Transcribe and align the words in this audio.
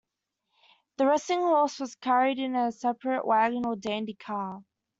The 0.97 1.05
resting 1.05 1.41
horse 1.41 1.79
was 1.79 1.93
carried 1.93 2.39
in 2.39 2.55
a 2.55 2.71
separate 2.71 3.23
wagon 3.23 3.67
or 3.67 3.75
'dandy 3.75 4.15
car'. 4.15 4.63